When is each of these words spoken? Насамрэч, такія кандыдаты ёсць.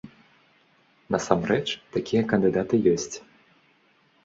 Насамрэч, 1.15 1.67
такія 1.97 2.23
кандыдаты 2.33 2.75
ёсць. 2.95 3.15